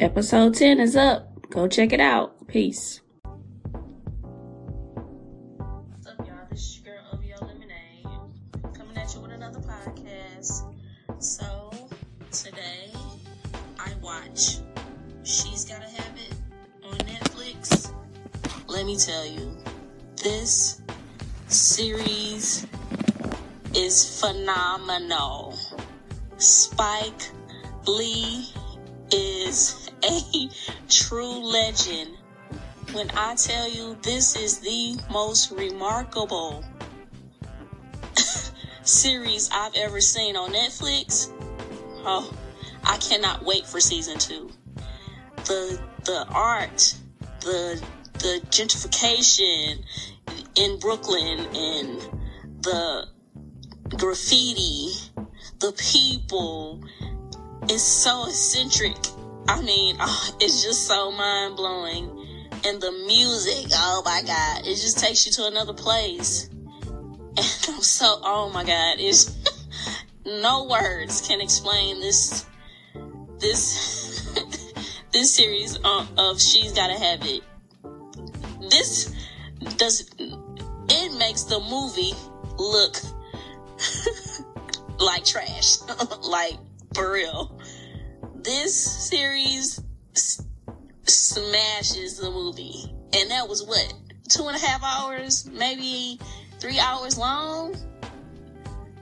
[0.00, 1.48] Episode 10 is up.
[1.50, 2.48] Go check it out.
[2.48, 3.00] Peace.
[5.56, 6.36] What's up, y'all?
[6.50, 8.04] This is your Lemonade,
[8.76, 10.74] coming at you with another podcast.
[11.20, 11.70] So,
[12.32, 12.90] today,
[13.78, 14.56] I watch
[15.22, 16.34] She's Gotta Have It
[16.84, 17.92] on Netflix.
[18.66, 19.56] Let me tell you,
[20.16, 20.82] this
[21.46, 22.66] series
[23.76, 25.56] is phenomenal.
[26.38, 27.30] Spike
[27.86, 28.48] Lee
[29.12, 30.48] is a
[30.88, 32.16] true legend.
[32.92, 36.64] When I tell you this is the most remarkable
[38.82, 41.32] series I've ever seen on Netflix,
[42.04, 42.32] oh,
[42.84, 44.50] I cannot wait for season two.
[45.46, 46.94] The the art,
[47.40, 47.82] the
[48.14, 49.82] the gentrification
[50.56, 52.00] in Brooklyn and
[52.62, 53.08] the
[53.96, 54.90] graffiti,
[55.58, 56.82] the people,
[57.68, 58.96] is so eccentric.
[59.48, 62.10] I mean, oh, it's just so mind blowing.
[62.66, 66.50] And the music, oh my God, it just takes you to another place.
[67.36, 69.36] And I'm so, oh my God, it's
[70.24, 72.46] no words can explain this,
[73.40, 74.62] this,
[75.12, 77.42] this series uh, of She's Gotta Have It.
[78.70, 79.12] This
[79.78, 82.12] does, it makes the movie
[82.56, 82.98] look
[85.00, 85.78] like trash.
[86.22, 86.56] like,
[86.94, 87.53] for real.
[88.44, 88.74] This
[89.08, 89.80] series
[90.14, 90.44] s-
[91.04, 92.94] smashes the movie.
[93.14, 93.94] And that was what?
[94.28, 95.48] Two and a half hours?
[95.50, 96.20] Maybe
[96.60, 97.74] three hours long?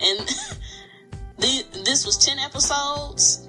[0.00, 0.18] And
[1.38, 3.48] the, this was 10 episodes.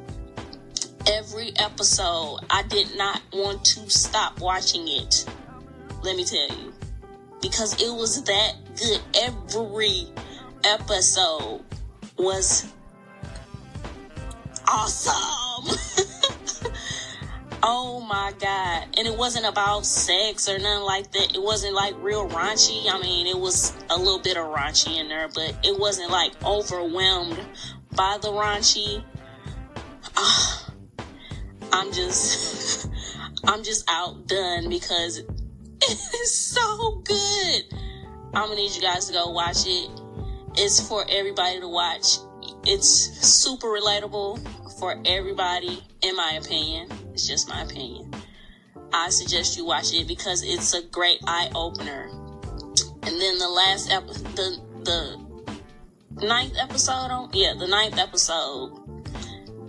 [1.07, 5.25] Every episode, I did not want to stop watching it.
[6.03, 6.71] Let me tell you.
[7.41, 9.01] Because it was that good.
[9.15, 10.05] Every
[10.63, 11.63] episode
[12.15, 12.71] was
[14.67, 15.48] awesome.
[17.63, 18.87] Oh my god.
[18.97, 21.35] And it wasn't about sex or nothing like that.
[21.35, 22.91] It wasn't like real raunchy.
[22.91, 26.31] I mean, it was a little bit of raunchy in there, but it wasn't like
[26.43, 27.39] overwhelmed
[27.95, 29.03] by the raunchy.
[31.71, 32.89] I'm just
[33.47, 35.17] I'm just outdone because
[35.81, 37.63] it is so good.
[38.33, 39.89] I'm gonna need you guys to go watch it.
[40.55, 42.17] It's for everybody to watch.
[42.65, 46.89] It's super relatable for everybody, in my opinion.
[47.19, 48.09] It's just my opinion.
[48.93, 52.07] I suggest you watch it because it's a great eye opener.
[53.03, 58.71] And then the last ep- the the ninth episode on yeah, the ninth episode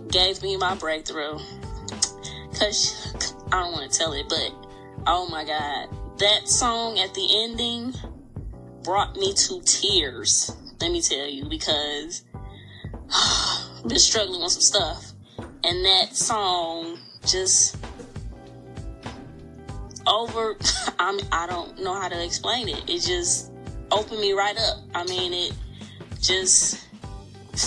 [0.07, 1.39] gave me my breakthrough.
[2.57, 3.13] Cause
[3.51, 4.55] I don't want to tell it, but
[5.05, 5.89] oh my god,
[6.19, 7.93] that song at the ending
[8.81, 10.55] brought me to tears.
[10.79, 12.23] Let me tell you, because
[13.13, 15.11] I've been struggling with some stuff.
[15.65, 17.77] And that song just
[20.07, 20.57] over
[20.99, 22.89] I mean, I don't know how to explain it.
[22.89, 23.51] It just
[23.91, 24.79] opened me right up.
[24.93, 25.53] I mean, it
[26.21, 26.87] just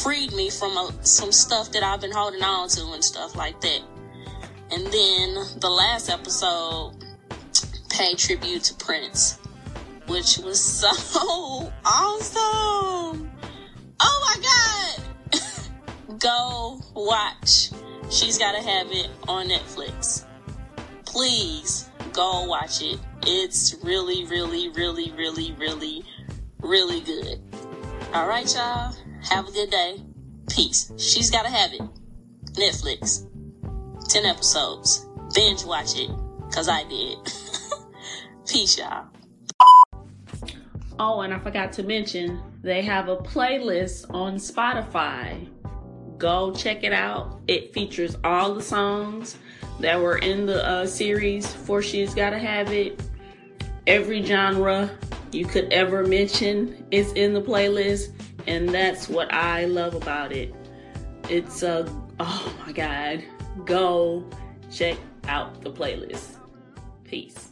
[0.02, 3.60] freed me from a, some stuff that I've been holding on to and stuff like
[3.60, 3.80] that.
[4.70, 6.94] And then the last episode
[7.90, 9.38] paid tribute to Prince,
[10.06, 10.60] which was
[11.12, 13.30] so awesome.
[14.00, 14.98] Oh my
[15.32, 16.18] god.
[16.18, 17.63] Go watch.
[18.10, 20.24] She's got to have it on Netflix.
[21.04, 22.98] Please go watch it.
[23.26, 26.04] It's really, really, really, really, really,
[26.60, 27.40] really good.
[28.12, 28.94] All right, y'all.
[29.30, 30.02] Have a good day.
[30.50, 30.92] Peace.
[30.98, 31.82] She's got to have it.
[32.52, 33.26] Netflix.
[34.08, 35.06] 10 episodes.
[35.34, 36.10] Binge watch it.
[36.46, 37.18] Because I did.
[38.46, 39.06] Peace, y'all.
[40.98, 45.48] Oh, and I forgot to mention, they have a playlist on Spotify.
[46.24, 47.42] Go check it out.
[47.48, 49.36] It features all the songs
[49.78, 52.98] that were in the uh, series for She's Gotta Have It.
[53.86, 54.90] Every genre
[55.32, 58.12] you could ever mention is in the playlist,
[58.46, 60.54] and that's what I love about it.
[61.28, 61.86] It's a,
[62.18, 63.22] oh my god,
[63.66, 64.24] go
[64.72, 64.96] check
[65.28, 66.36] out the playlist.
[67.04, 67.50] Peace.